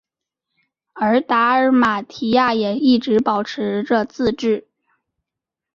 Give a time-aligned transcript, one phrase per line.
[0.93, 4.65] 而达尔马提亚也一直保持着自治。